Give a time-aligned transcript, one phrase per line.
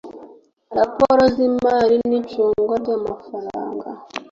[0.77, 3.87] raporo z imari n icungwa ry amafaranga